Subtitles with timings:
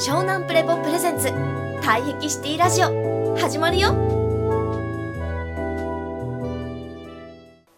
[0.00, 1.28] 湘南プレポプレゼンツ。
[1.28, 3.36] 退癖シティラジオ。
[3.36, 3.90] 始まるよ。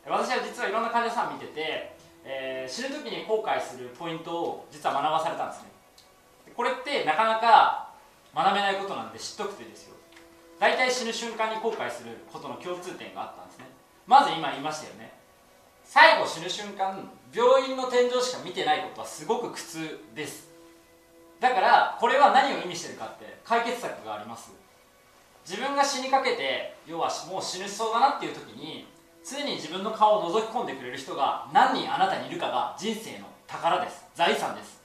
[0.07, 5.71] 私は実はいろんな患者さん見てて、えー死ぬ時に後悔するポイントを実は学ばされたんですね。
[6.55, 7.91] これってなかなか
[8.33, 9.97] 学べないことなんで知っとくといいですよ。
[10.61, 13.65] 大体死ぬ瞬間に後悔することの共通点があったんですね。
[14.07, 15.13] まず今言いましたよね。
[15.83, 20.52] 最後死ぬ瞬間病院の天井しか見てないことはすごく苦痛です。
[21.43, 24.53] だからこれは何を意味してるかって解決策があります。
[25.45, 28.87] 自分が死にかけて要はもう死ぬしそうだなっていう時に
[29.29, 34.05] 常に自分の顔を覗き込んでくれる人が何人あなたにいるかが人生の宝です。
[34.15, 34.81] 財産です。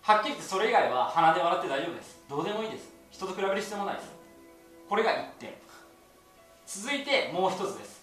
[0.00, 2.18] はっきり言ってそれ以外は鼻で笑って大丈夫です。
[2.26, 2.88] どうでもいいです。
[3.10, 4.08] 人と比べる必要もないです。
[4.88, 5.52] これが1点。
[6.66, 8.00] 続いてもう一つです。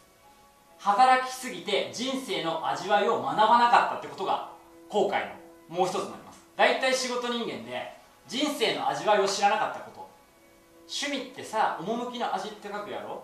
[0.78, 4.52] 働きすぎて人生の味わいを学ばなかったってことが
[4.90, 5.28] 後悔
[5.70, 6.27] のもう一つなります。
[6.58, 7.94] 大体仕事人間で
[8.28, 9.98] 人生の味わいを知らなかったこと。
[10.90, 13.24] 趣味ってさ趣の味って書くやろ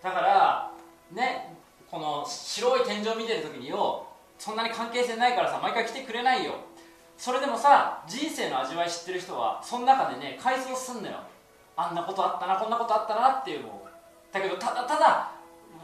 [0.00, 0.70] だから
[1.12, 1.56] ね
[1.90, 4.06] この白い天井見てる時によ
[4.38, 6.52] そんなに関係性ないからさ毎回来てくれないよ
[7.16, 11.18] それでもさ人生の味わい知ってる人はその中でね改造すんのよ
[11.76, 13.88] あんなことあったなこんなことあったなっていうのを
[14.32, 15.32] だけどただただ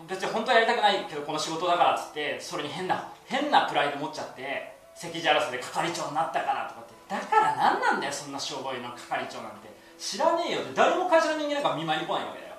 [0.08, 6.94] 別に本当はやりたくないけどこの仕事だからっつってそれに変な変なプライド持っちゃって席じゃらせで係長になったからとかって。
[7.08, 9.72] だから何なんだよそんな商売の係長なんて。
[9.98, 10.74] 知らねえよって。
[10.74, 12.54] 誰も会社の人間なんか見舞いに来ないわけだよ。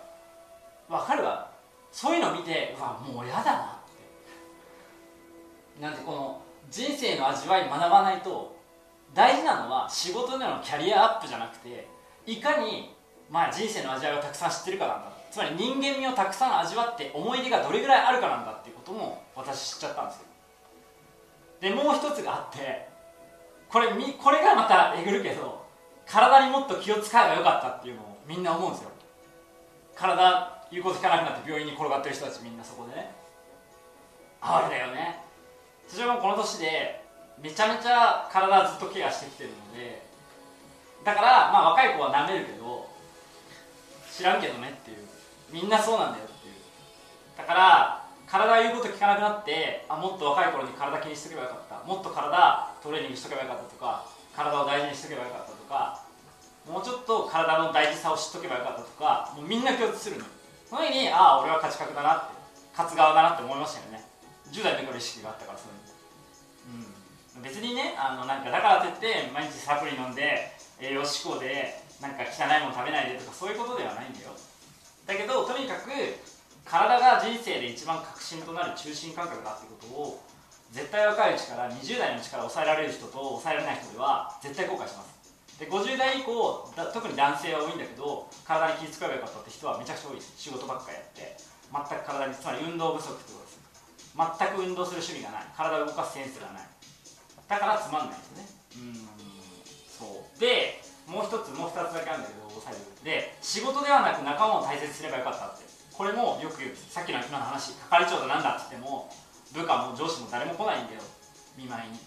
[0.90, 1.50] わかるわ。
[1.92, 3.68] そういうの見てうわもう嫌だなっ
[5.78, 5.82] て。
[5.82, 8.56] なんでこの人生の味わい学ばないと
[9.14, 11.88] 大事なのは仕事でのキャリアアップじゃなくて
[12.26, 12.94] いかに
[13.30, 20.26] まあ人生の味わいをたくさん知ってるかなんだつまり人間味をたくさん味わって思い出がどれぐらいあるかなんだっていうことも私知っちゃったんですよ。
[21.66, 22.88] でもう一つがあって
[23.70, 25.66] これこれがまたえぐるけど
[26.06, 28.92] 体にもっと気を使えばよかったっていうのをみんな思うんですよ。
[29.96, 33.10] 体言うこと聞かなくなって病院に転がってる人たちみんなそこでね。
[34.42, 35.24] あれだよね。
[35.90, 37.02] 私はもうこの年で
[37.42, 40.06] めちゃめちゃ体ずっとケアしてきてるので
[41.04, 42.88] だからまあ若い子は舐めるけど
[44.12, 44.98] 知らんけどねっていう。
[45.50, 46.54] みんなそうなんだよっていう。
[47.36, 51.88] だから体言うこと聞かなくなってあもっと若い頃に体気にしとけばよかった。
[51.88, 54.06] もっと体トレーニングしとけばよかったとか
[54.36, 56.02] 体を大事にしとけばよかったとか
[56.68, 60.26] もうちょっと体の大事さを知っとけばよかったとかもうみんな共通するの
[60.68, 62.34] その時にああ俺は勝ち確だなって
[62.74, 64.04] 勝つ側だなって思いましたよね。
[64.52, 66.90] 10代の時から意識があったからそういうの
[67.38, 67.44] うん。
[67.44, 74.34] 別にねあのなんかだからといって毎日サプリ飲んで栄養志向でなんか汚いもの食べないでとかそういうことではないんだよ。
[75.06, 75.94] だけどとにかく
[76.66, 80.20] 体が人生で一番核心となる中心感覚だってことを
[80.72, 85.16] 絶対若いうちから20代のうちから抑えられる人と抑えられない人では絶対後悔します。
[85.62, 90.16] で50代以降だ特に男性は多いんだけど体に気遣えばよかったって人はめちゃくちゃ多い。
[90.18, 91.38] です仕事ばっかやって
[91.72, 93.62] 全く体につまり運動不足ってことです。
[94.12, 95.48] 全く運動する趣味がない。
[95.56, 96.68] 体を動かすセンスがない。
[97.48, 98.50] だからつまんないですね。
[98.76, 99.06] うん
[99.88, 100.40] そう。
[100.40, 105.64] でもう一つもう二つだけあるんだけど最後で仕事ではなく仲間を大切にすればよかったって。
[105.98, 109.10] これもよくさっきの今の話係長だなんだって言っても
[109.54, 111.02] 部下も上司も誰も来ないんだよ
[111.58, 112.00] 見舞いに。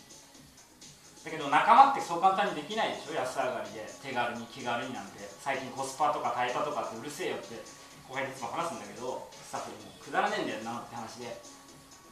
[1.24, 5.28] だけど仲間ってそう簡単にできないでしょ安上がりで手軽に気軽になんて。
[5.48, 7.56] 最近コスパとかタイパとかってうるせえよって
[8.04, 11.32] 後輩にいつも話すんだけどスタッフにもくだらねえんだよなって話で。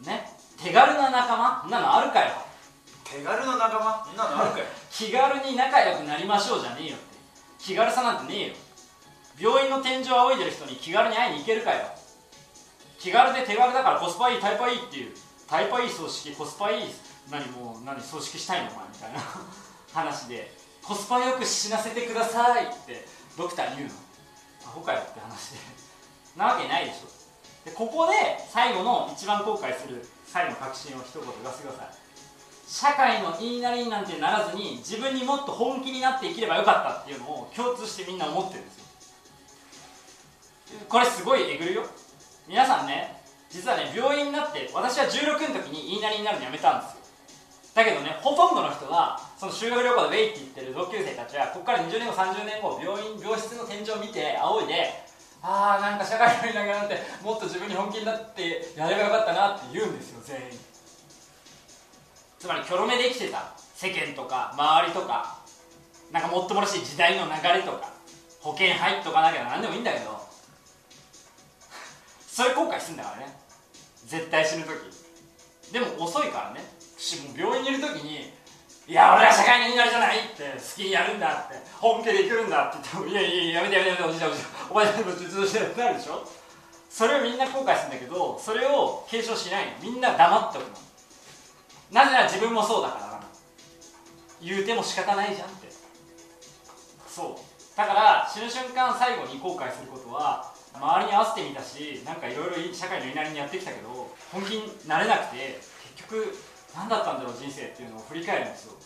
[0.08, 0.24] ね？
[0.56, 1.60] 手軽な仲間？
[1.60, 2.32] そんなのあるかよ。
[3.04, 4.06] 手軽な仲間？
[4.08, 4.64] そんなのあるかよ。
[4.90, 7.04] 気軽に仲良くなりましょうじゃねえよって。
[7.58, 8.54] 気軽さなんてねえよ
[9.38, 11.84] 病院の天井を仰いでる人に気軽に会いに行けるかよ。
[12.98, 15.12] 気軽で手軽だからコスパいいタイパいいっていう
[15.46, 16.92] タイパいい葬式コスパいい
[17.30, 19.20] 何もう何葬式したいのお前みたいな。
[19.92, 20.52] 話で
[20.82, 23.94] コスパよく死なせてくださいってドクターに言うの。
[24.66, 25.58] アホかよって話で。
[26.36, 27.08] なわけないでしょ。
[27.64, 28.12] でここで
[28.48, 31.88] 最後の一番後悔する最後の確信を一言言わせてください。
[32.66, 38.85] 社会の言いなりになんてならずに自分にもっと本気になって生きればよかったっていうのを共通してみんな思ってるんですよ。
[40.88, 41.86] これすごいえぐるよ。
[42.48, 46.96] 皆さんね実はね病院になって私は16の時に言いなりになるのやめたんですよ。
[47.74, 55.04] だけどねほとんどの人はその修学旅行でウェイって言ってる同級生たちはここから20年後30年後病院病室の天井を見て仰いで
[55.42, 60.58] ああなんか社会の言いなりなんてもっと自分に本気になってやればよかったなって言うんですよ全員。
[62.38, 65.38] つまりキョロ目で生きてた世間とか周りとか
[66.12, 67.92] なんかもっともらしい時代の流れとか
[68.40, 70.25] 保険入っとかなきゃ何でもいいんだけど
[72.36, 73.32] それ後悔すんだからね。
[74.04, 75.72] 絶対死ぬ時。
[75.72, 76.60] でも遅いからね。
[76.98, 78.30] しもう病院にいる時に
[78.86, 86.28] いや俺は社会人になりじゃないって好きにやるんだって本気で生きるんだって言ってもいやいややめてやめてやめておじいちゃんおじいちゃんお前ちゃんとずっとしてなるでしょ。
[86.90, 90.76] それをみんな後悔するんだけどそれを継承しないみんな黙っておくの。
[91.90, 93.20] なぜなら自分もそうだから
[94.42, 95.72] 言うても仕方ないじゃんって。
[97.08, 97.76] そう。
[97.76, 105.60] だから死ぬ瞬間最後に後悔することは周りに合わせてみたしなんかいろいろ社会のいなりにやってきたけど本気になれなくて
[105.96, 106.36] 結局
[106.76, 108.76] 何だったんだろう人生っていうのを振り返るんですよ。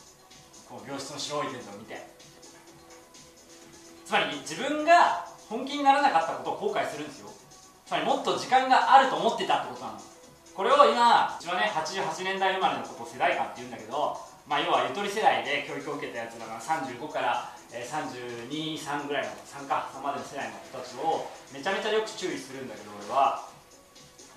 [0.69, 1.99] この病室の白いテントを見て。
[4.07, 7.31] つまり自分が本気にならなかったことを後悔するんですよ。
[7.87, 9.99] つまりもっと時間があると思ってたってことなの。
[10.55, 14.17] これを今うちはね88年代生まれのことを世代間って言うんだけど
[14.47, 23.47] まあ要はゆとり世代で教育を受けたやつだから35からえ323ぐらいの3か3までの世代の人たちをめちゃめちゃよく注意するんだけど俺は。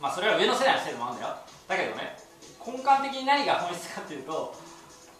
[0.02, 1.36] まあそれは上の世代のせいでもあるんだよ。
[1.68, 2.18] だけどね
[2.66, 4.54] 根幹的に何が本質かっていうと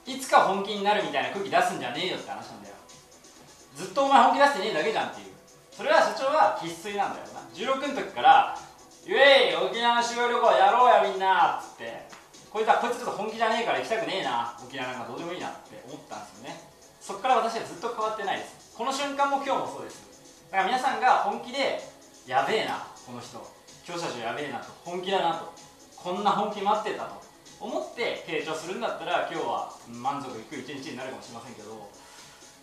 [0.06, 2.76] いつか本気になるみたいな空気出すんじゃねえよって話なんだよ。
[3.76, 5.28] ずっとお前本気出してねえだけじゃんっていう。
[5.72, 7.42] それは社長は生粋なんだよな。
[7.54, 8.58] 16の時から
[9.08, 12.24] 「イエイ沖縄の修学旅行やろうやみんな」っつって。
[12.54, 16.73] こいつはこいつちょっと本気じゃねえから行きたくねえな沖縄なんかどうでもいいなって思ったんですよね。
[17.04, 18.72] そっから私はずっと変わってないです。
[18.80, 20.08] この瞬間も今日もそうです。
[20.48, 21.84] だから皆さんが本気で
[22.26, 23.44] やべえなこの人。
[23.84, 24.72] 教社長やべえなと。
[24.88, 25.52] 本気だなと。
[26.00, 27.20] こんな本気待ってたと。
[27.60, 31.92] 思って傾聴するんだったら今日は満足いく一日になるかもしれませんけど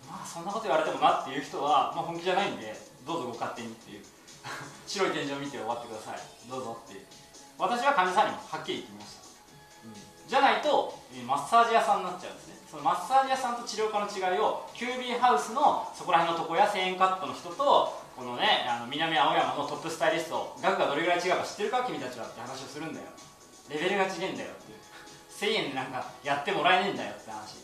[0.09, 2.73] まあそんなこと言われてもなっていう人は、まあ、本気じゃないんで
[3.07, 4.05] どうぞご勝手にっていう。
[4.89, 6.21] 白い天井を見て終わってください。
[6.49, 7.05] どうぞっていう。
[7.59, 9.20] 私は患者さんにもはっきり言ってみました、
[10.31, 12.63] じゃないとえーマッサージ屋さんになっちゃうんですね。
[12.71, 23.11] そのマッサージ屋さんと治療科の違いをキュービーハウスのそこら辺の床屋1000円カットの人とこのねあの南青山のトップスタイリスト額がどれぐらい違うか知ってるか君たちはって話をするんだよ。
[23.67, 24.79] レベルが違えんだよっていう。
[25.35, 27.59] 1000円でなんかやってもらえねえんだよって話。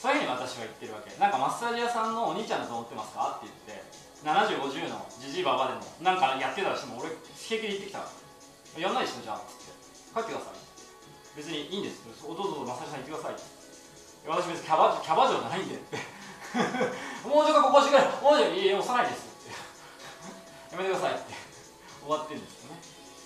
[0.00, 1.12] そういうふうに私は言ってるわけ。
[1.20, 3.36] なんかマッサージ屋さんのお兄ちゃんだと思ってますか？
[3.36, 3.84] って言って
[4.24, 8.00] 7050のじじいばばでもなんかやってたとしても俺平気で言ってきた。
[8.00, 8.08] か
[8.76, 9.36] らやんないでしょじゃあ。
[9.36, 9.76] っつって。
[10.16, 10.59] 帰ってください。
[11.36, 12.02] 別にいいんです。
[12.26, 13.34] おどうぞマッサージさん行ってください。
[14.26, 15.74] 私別にキャバ嬢じゃないんで。
[15.74, 15.96] っ て
[17.28, 19.26] もうちょっとここしてくれもうちょいいい押さないです。
[19.30, 19.30] っ
[20.70, 21.14] てやめてください。
[21.14, 21.34] って
[22.02, 22.82] 終わってるんですよね。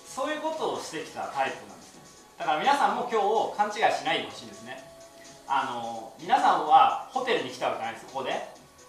[0.07, 2.01] そういうことをしてきたタイプなんですね。
[2.37, 4.91] だから皆さんも今日を勘違いしないでほしいんですね。
[5.47, 8.05] あの皆さんはホテルに来たわけじゃないです。
[8.07, 8.31] ここで、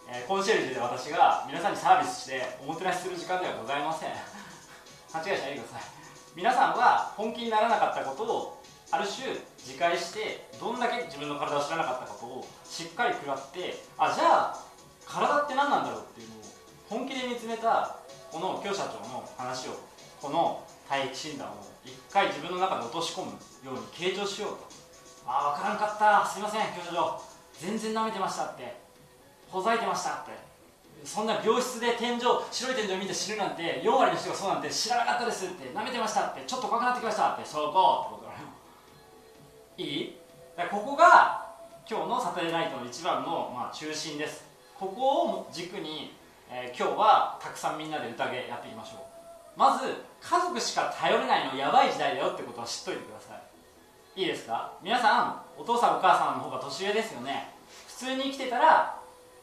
[0.08, 4.12] えーコンシェルジュで私が皆さんにサービスしておもてなしする時間ではございません。
[5.12, 5.88] 勘違いしないでください。
[6.34, 8.55] 皆さんは本気にならなかったことを
[8.90, 14.64] ある種自戒してどんだけ自分の体を知らなかったことをしっかり食らってあじゃあ
[15.06, 16.38] 体って何なんだろうっていうのを
[16.88, 17.98] 本気で見つめた
[18.30, 19.78] この教社長の話を
[20.20, 21.52] この体液診断を
[21.84, 23.32] 一回自分の中で落とし込む
[23.64, 24.66] ように傾聴しようと。
[25.26, 26.28] ああ分からんかった。
[26.28, 26.94] すいません教授。
[26.94, 27.20] 長
[27.58, 28.76] 全然舐めてましたって。
[29.50, 30.32] ほざいてましたって。
[31.04, 35.70] そんな病室で天井白い天井見て死ぬなんて4割の人がそうなんて知らなかったですって。
[35.74, 36.42] 舐めてましたって。
[36.46, 37.44] ちょっと怖くなってきましたって。
[37.44, 38.25] そこってこと
[39.78, 40.16] いい？
[40.70, 41.44] ここが
[41.88, 44.44] 今日のサタデーナイトの一番の、まあ、中心です。
[44.78, 46.14] ここを軸に、
[46.50, 49.58] えー今日はたくさんみんなで宴やっていきましょう。
[49.58, 53.34] まず家族しか頼れないのやばい時代だよってことは知っといてくださ
[54.16, 54.20] い。
[54.20, 54.72] いいですか？
[54.82, 57.52] 皆さんお父さんお母さんの方が年上ですよね。
[57.88, 58.98] 普通に生きてたら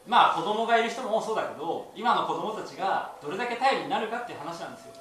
[0.06, 4.92] まあ子供がいる人もそうだけど今の子供たちがどれだけ頼りになるかっていう話なんですよ。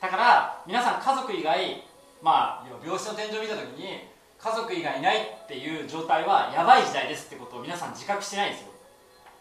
[0.00, 1.82] だから皆さん家族以外
[2.22, 8.68] まあ病室の天井を見た時に家族以外いないっていう状態はやばい時代ですってことを皆さん自覚してないんですよ。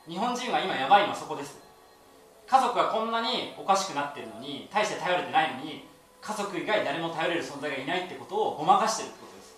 [0.08, 1.58] 日本人は今やばいのはそこです。
[2.48, 5.88] 家族がこんなにおかしくなってるのに大して頼れてないのに
[6.22, 9.56] 家族以外誰も頼れる存在がいないってことをごまかしてるってことです。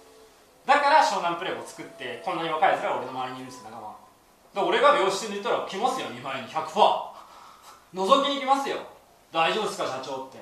[0.65, 3.98] だから湘南プレーを作ってこんなに若い奴らが俺の周りにいるんです仲間だか
[4.56, 6.72] ら俺が病室にいたら来ますよ2万円に100%
[7.94, 8.77] 覗きに来ますよ。
[9.32, 10.38] 大丈夫ですか社長って。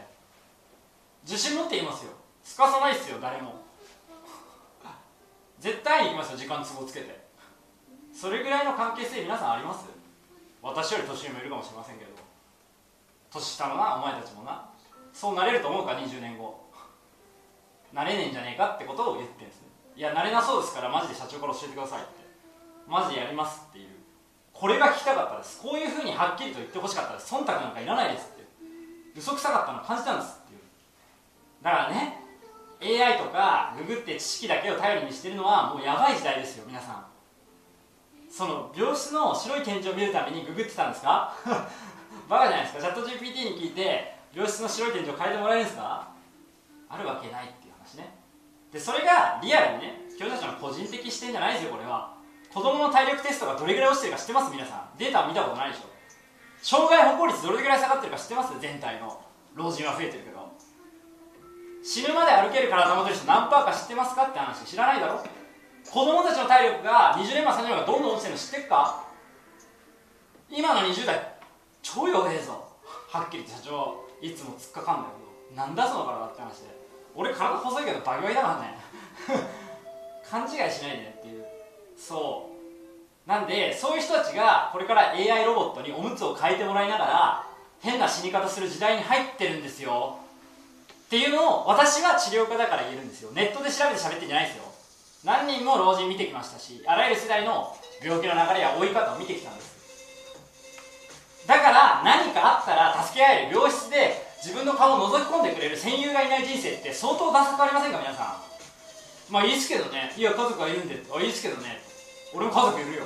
[1.23, 2.11] 自信持って言いますよ。
[2.43, 3.61] すかさないっすよ誰も。
[5.59, 7.21] 絶対に行きますよ時間都合つけて。
[8.13, 9.85] それぐらいの関係性皆さんあります？
[10.61, 12.11] 私より年上もいるかもしれませんけど。
[13.31, 14.69] 年下のなお前たちもな。
[15.13, 16.65] そうなれると思うか20年後。
[17.93, 19.67] なれねえんじゃねえかってことを言ってるんですね。
[19.95, 22.09] いやなれなそうですからマジで社長から教えてくださいって。
[22.87, 23.87] マジでやりますっていう。
[24.53, 25.61] これが聞きたかったです。
[25.61, 27.33] こういうふうにはっきりと言ってほしかったです。
[27.33, 28.45] 忖度なんかいらないですって。
[29.15, 30.59] 嘘くさかったの感じたんですっていう。
[31.63, 32.20] だからね
[32.81, 37.05] AI とかググって知識だけを頼りにしてるのはもうやばい時代ですよ皆さん。
[38.29, 41.33] その病室の白い天井を見るためにググってたんですか？
[42.29, 42.81] バカじゃないですか？
[42.81, 46.07] チャット GPT に聞いて病室の白い天井を変えてもらえるんですか？
[46.89, 48.15] あるわけないっていう話ね。
[48.71, 52.13] でそれがリアルにね教授たちの個人的視点じゃないですよこれは。
[52.53, 54.51] 子供の体力テストがどれぐらい落ちてるか知ってます？
[54.51, 54.97] 皆さん。
[54.97, 55.91] データ見たことないでしょ。
[56.61, 58.53] 障害歩行率どれぐらい下がってるか知ってます？
[58.59, 59.19] 全体の。
[59.55, 60.30] 老人は増えてるけど。
[61.83, 65.19] 死ぬまで歩ける体持ってる人何パーか知ってますかって話知らないだろ？
[65.91, 69.03] 子供たちの体力が20年前30年前どんどん落ちてるの知ってるか？
[70.49, 71.33] 今の20代
[71.81, 72.67] 超弱えぞ。
[73.09, 75.61] はっきり言って社長いつも突っかかんだけど。
[75.61, 76.81] なんだその体って話で。
[77.15, 78.77] 俺体細いけどバキバキだからね。
[80.29, 81.45] 勘違いしないでねっていう。
[81.97, 82.49] そ
[83.25, 83.29] う。
[83.29, 87.47] なんでそういう人たちがこれから AI ロボットにおむつを変えてもらいながら
[87.81, 90.17] 変な死に方する時代に入ってるんですよ。
[91.11, 93.35] っていうのを私は治療家だから言えるんですよ。
[93.35, 94.63] ネットで調べて喋ってんじゃないですよ。
[95.27, 99.75] 何人も老人見てきましたしあらゆる世代の病気の流れや追い方を見てきたんです。
[101.45, 109.33] だから何かあったら助け合える病室で自分の顔を覗き込んでくれる戦友がいない人生って相当ダサくありませんか皆さん。
[109.33, 110.15] まあいいですけどね。
[110.15, 110.95] いや家族がいるんで。
[111.11, 111.83] あいいですけどね。
[112.31, 113.03] 俺も家族いるよ。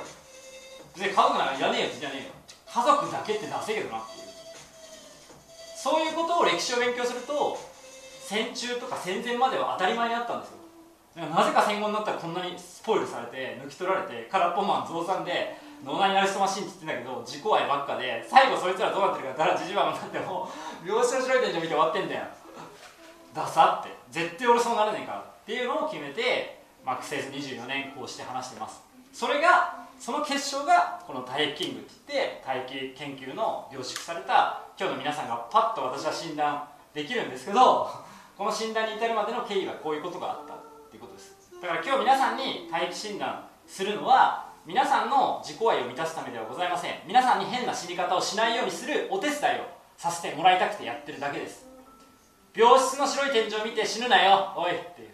[0.94, 2.30] で家族なんかいらねえよじゃねえよ。
[2.70, 4.26] 家族だけってダセえけどなっていう。
[5.74, 7.58] そういうことを歴史を勉強すると
[8.26, 10.56] 戦中とか戦前までは当たり前にあったんですよ。
[11.30, 20.50] なぜか戦後になったらこんなにスポイルされて抜き取られて空っぽマン増産で脳内ナルストマシンって言ってんだけど自己愛ばっかで最後そいつらどうなってるかだらじじばになっても
[20.84, 22.26] 病死の白い天井見て終わってんだよ。
[23.32, 23.94] ダサって。
[24.10, 28.82] 絶対俺そうなれねえからっていうのを決めて、まあ、苦節24年こうして話してます。
[29.12, 38.04] それがその結晶がこの体液キングって言って体液研究の凝縮された今日の皆さんがパッと私は診断できるんですけど
[38.36, 40.58] この診断に至るまでの経緯はこういうことがあったっ
[40.90, 41.34] ていうことです。
[41.60, 46.94] だから今日皆さんに体液診断するのは皆さんの自己愛を満たすためではございません。
[47.06, 51.66] 皆さんに変な死に方をしないようにするお手伝いをさせてもらいたくてやってるだけです。
[52.54, 54.52] 病室の白い天井を見て死ぬなよ。
[54.56, 55.08] おいっていう。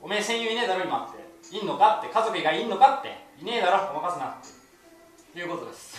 [0.00, 1.56] おめえ戦友いねえだろ今って。
[1.56, 3.08] いんのかって家族以外いんのかって。
[3.42, 4.34] いねえだろごまかすなっ
[5.34, 5.38] て。
[5.38, 5.98] いうことです。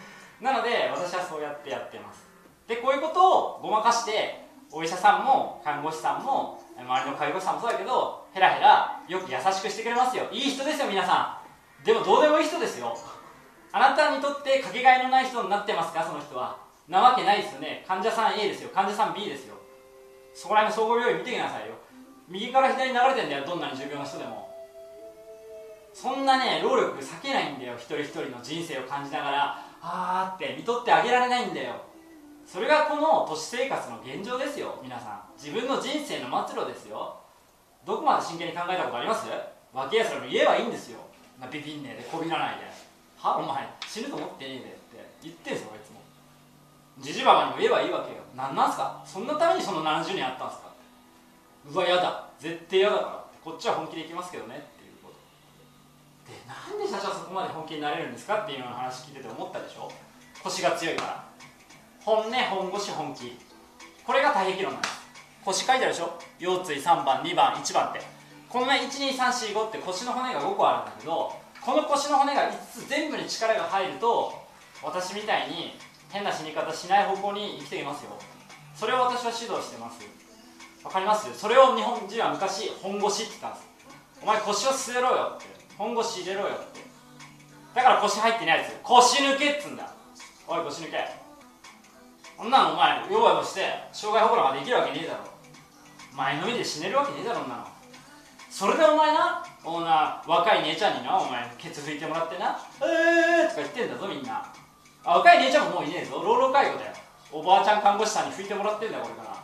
[0.40, 2.26] なので私はそうやってやってます。
[2.66, 4.41] でこういうことをごまかして
[4.72, 10.24] お医者さんも看護師さんも周りの介護士さんもそうだけどヘラヘラよく優しくしてくれますよ。
[10.32, 11.38] いい人ですよ皆さ
[11.82, 11.84] ん。
[11.84, 12.96] でもどうでもいい人ですよ。
[13.72, 16.56] あなたにとってかけがえのない人になってますかその人は。
[16.88, 17.84] なわけないですよね。
[17.86, 18.70] 患者さん A ですよ。
[18.74, 19.54] 患者さん B ですよ。
[20.34, 21.74] そこら辺の総合病院見てきなさいよ。
[22.28, 23.44] 右から左に流れてんだよ。
[23.46, 24.48] どんなに重病の人でも。
[25.92, 27.74] そんなね労力避けないんだよ。
[27.76, 31.91] 一人一人の人生を感じながらあーって見とってあげられないんだよ。
[32.46, 34.78] それがこの都市生活の現状ですよ。
[34.82, 35.22] 皆さん。
[35.38, 37.16] 自分の人生の末路ですよ。
[37.86, 39.26] どこまで真剣に考えたことあります？
[39.72, 41.00] 若いやつらも言えばいいんですよ。
[41.50, 42.66] ビビんねえでこびらないで。
[43.18, 43.38] は？
[43.38, 45.10] お前死ぬと思ってねえでって。
[45.22, 46.00] 言ってんすよいつも。
[47.00, 48.22] じじばばにも言えばいいわけよ。
[48.36, 49.02] 何なんすか？
[49.06, 50.70] そんなためにその70年あったんすか？
[51.72, 52.28] うわやだ。
[52.38, 53.38] 絶対嫌だからって。
[53.42, 54.54] こっちは本気でいきますけどね。
[54.54, 56.30] っていうこと。
[56.30, 58.42] でなんで社長そこまで本気になれるんですか？
[58.42, 59.90] っていうような話聞いてて思ったでしょ？
[60.44, 61.31] 腰が強いから。
[62.04, 63.38] 本音本腰本気。
[64.04, 65.02] これが体壁論なんです。
[65.44, 66.18] 腰書いてあるでしょ？
[66.40, 68.00] 腰椎3番2番1番って。
[68.48, 74.34] このね12345って腰の骨が5個あるんだけどこの腰の骨が5つ全部に力が入ると
[74.82, 75.78] 私みたいに
[76.10, 78.10] 変な死に方しない方向に生きていますよ。
[78.74, 80.00] それを私は指導してます。
[80.84, 81.32] わかります？
[81.38, 83.66] それを日本人は昔本腰って言ったんです。
[84.22, 85.46] お前腰を据えろよって。
[85.78, 86.80] 本腰入れろよって。
[87.74, 88.72] だから腰入ってないやつ。
[88.82, 89.88] 腰抜けっつんだ。
[90.46, 91.21] おい腰抜け。
[92.36, 95.20] こんなのお前弱いとして障害保護なんかできるわけねえだろ。
[96.14, 97.66] 前のみで死ねるわけねえだろんなの。
[98.50, 104.44] それでお前なおな若い姉ちゃんになお前ケツ拭いてもらってな「えー」とか言ってんだぞみんな。
[105.04, 106.22] あ若い姉ちゃんももういねえぞ。
[106.22, 106.92] 老老介護だよ。
[107.32, 109.42] おばあちゃん看護師さんに拭いてもらってんだよこれから。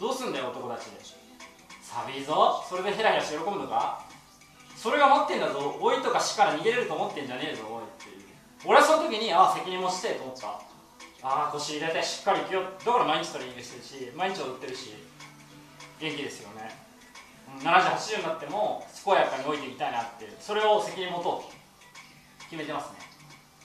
[0.00, 0.98] どうすんだよ男たちで。
[1.82, 2.64] 寒いぞ。
[2.68, 4.00] それでヘラヘラして喜ぶのか
[4.76, 5.76] それが待ってんだぞ。
[5.80, 8.26] 老いとか死から逃げれると思ってんじゃねえぞおいっていう。
[8.64, 10.60] 俺はその時にああ責任もしてと思った。
[11.22, 14.94] ああ腰入れてしっかりきよだから毎日トレーニングしてるし毎日踊ってるし
[16.00, 16.70] 元気ですよね。
[17.58, 21.50] 7080になっても健やかに老いていきたいなってそれを責任持とうと
[22.44, 22.98] 決めてますね。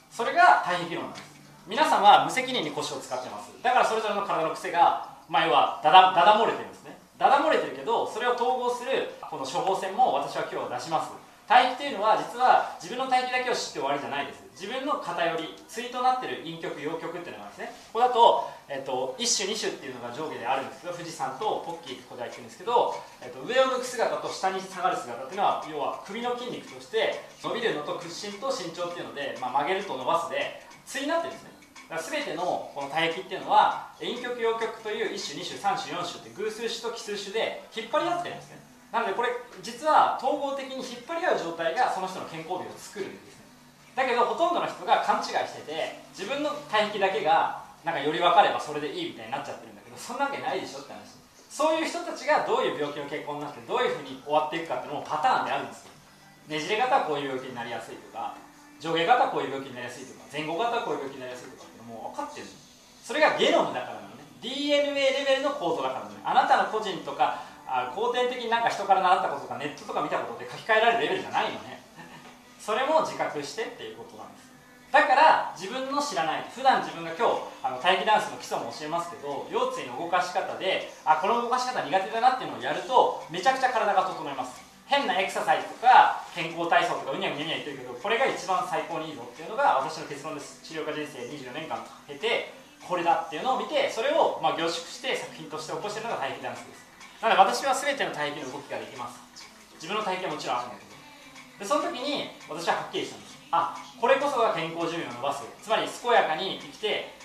[0.10, 1.34] それが体壁論なんです。
[1.68, 3.52] 皆さんは無責任に腰を使ってます。
[3.62, 6.98] だからそれぞれの体の癖が前はだだだだ漏れてるんですね。
[7.20, 11.23] だだ漏れてるけどそれを統合するこの処方箋も私は今日出します。
[11.48, 14.44] 体液というのは実は自分の体液だけを知って終わりじゃないです。
[14.54, 17.76] 自分の偏り対となってる陰極陽極っていうのがあるんですね。
[17.92, 31.52] これだと,、えっと一種二種っていうのが上下であるんですけど富士山とポッキーってここで言ってるんですけど、えっと上を向く姿と下に下がる姿っていうのは要は首の筋肉として伸びるのと屈伸と伸長っていうので、まあ、曲げると伸ばすで対になってるんですね。
[31.90, 38.73] だから全てのこの体液っていうのは陰極陽極という一種二種三種四種って偶数種と奇数種で引っ張り合ってるんですね。
[38.94, 39.34] なのでこれ
[39.66, 43.50] 実は統合的に引っ張り合う状態がその人の健康美を作るんですね。
[43.98, 51.18] だけどほとんどの人が勘違いしてて自分の体液だけがなんかより分かればそれでいいみたいになっちゃってるんだけどそんなわけないでしょって話。
[51.50, 55.94] そういう人たちがどういう病気の傾向になってどういうふうに終わっていくかっていうのもパターンであるんですよ。
[56.54, 58.38] ねじれ型はこういう病気になりやすいとか
[58.78, 62.48] 上下型はこういう病気になりやすいとか前後型はこういう病気になりやすいとかっていう分かってる
[63.02, 64.24] それがゲノムだからなのね。
[64.42, 66.22] DNA レベルの構造だからのね。
[66.24, 71.82] あなたの個人とかあ後天的になんか人から習ったこととかネットとか見たことで書き換えられるレベルじゃないのね。
[72.62, 74.54] それも自覚してっていうことなんです。
[74.94, 84.62] だから自分の知らない普段自分が今日あの待機ダンスの基礎も教えますけど腰椎の動かし方であこの動かし方苦手だなっていうのをやるとめちゃくちゃ体が整います。
[84.86, 90.62] 変なエクササイズとか健康体操とかうにゃうにゃうにゃ言ってるけどこれが一番最高にいいぞっていうのが私の結論です。
[90.62, 92.54] 治療家人生24年間経て
[92.88, 96.93] これだっていうのを見てそれをまあ凝縮して作品として起こしてるのが待機ダンスです。
[97.24, 99.16] なので私は全ての体型の動きができます。
[99.80, 100.92] 自分の体型はもちろんあるんだけど。
[101.56, 103.40] でその時に私ははっきりしたんです。
[103.48, 105.48] あこれこそが健康寿命を伸ばす。
[105.64, 107.16] つまり健やかに生きて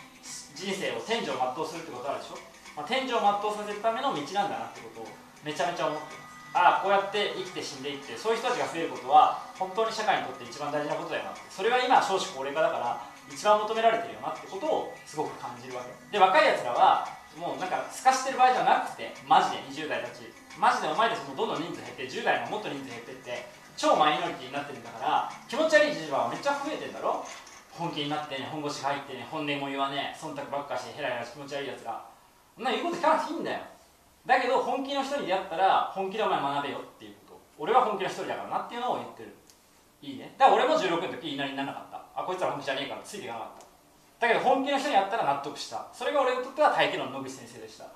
[0.54, 2.38] 人生を天井を全うするってことあるでしょ、
[2.78, 5.10] まあ、天井を全うさせるための道なんだなってことを
[5.42, 6.54] めちゃめちゃ思ってます。
[6.54, 11.42] ああこうやって生きて死んでいってそういう人たちが増えることは本当に社会にとって一番大事なことだよなって。
[11.50, 15.90] それが今少子高齢化だから一番求められてるよなってことをすごく感じるわけ。
[16.14, 20.26] で若いやつらはもうなんか透かしてる場合じゃなくてマジで20代たち。
[20.58, 23.46] マジでお前たちもどんどん人数減って10代ももっと人数減ってって
[23.78, 27.22] 超マイノリティになってるんだから気持ち悪い事情はめっちゃ増えてんだろ？
[27.70, 32.02] 本気になってね本腰入ってね本音も言わね忖度ばっかしてヘラヘラし気持ち悪いやつが。
[32.56, 33.60] そんな言うこと聞かなくていいんだよ。
[34.26, 37.40] だけど本気の人に出会ったら本気でお前学べよっていうこと。
[37.62, 39.30] 俺は本気の一人だからなっていうのを言ってる。
[40.02, 40.34] いいね。
[40.36, 42.20] だから俺も16の時言いなりにならなかった。
[42.20, 43.67] あこいつら本気じゃねえからついていかなかった。
[44.18, 45.86] だけど本気の人に会ったら納得した。
[45.92, 47.86] それが俺にとっては大気の野口先生でした。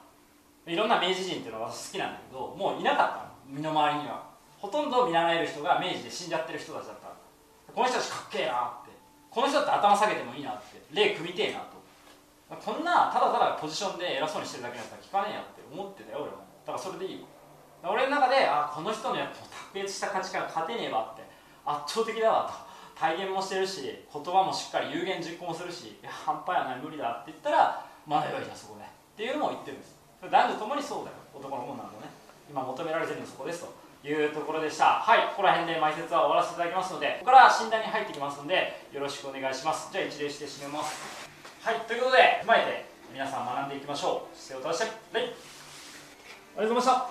[0.66, 3.56] いろんな明治人っていうのは私好きなんだけどもういなかったの。
[3.58, 4.22] 身の回りには。
[4.58, 7.10] ほとんど見習える人が明治で死んじゃってる人たちだった
[7.74, 8.92] この人たちかっけえなって。
[9.30, 10.78] この人って頭下げてもいいなって。
[10.92, 11.82] 霊組みてえなと。
[12.60, 17.24] こんなただただポジションで偉そうにしてるだけだったら聞かねえやって思ってたよ俺もだからそれでいい
[17.82, 19.36] わ俺の中であこの人のやっぱ
[19.72, 21.24] 卓越した価値観勝てねえわって
[21.64, 22.71] 圧倒的だわと。
[23.02, 28.86] 体現もしてるし言葉もしっかり有言実行もするしいや半端やない無理だって言ったら学べばいいじゃんそこでっ
[29.18, 29.98] ていうのも言ってるんです。
[30.30, 31.18] 男女ともにそうだよ。
[31.34, 32.06] 男のもんなんだね。
[32.48, 33.74] 今求められてるのそこですと。
[34.06, 35.02] いうところでした。
[35.02, 39.90] はいここら辺で埋設は終わらせていただきますのでここから診断に入ってきますのでよろしくお願いします。
[39.90, 40.94] じゃあ一礼して締めます。
[41.62, 44.36] はいということで踏まえて皆さん学んでいきましょう。
[44.36, 47.02] 姿勢を正して礼ありがとうございました。
[47.02, 47.10] あ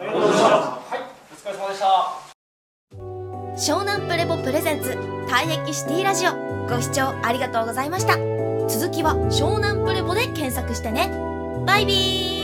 [0.00, 0.56] りがとうございました。
[0.56, 2.27] はいお疲れ様でした
[3.58, 4.90] 湘南プレボプレゼンツ
[5.26, 6.32] 退役シティラジオ。
[6.68, 8.16] ご視聴ありがとうございました。
[8.68, 11.10] 続きは湘南プレボで検索してね。
[11.66, 12.37] バイビー。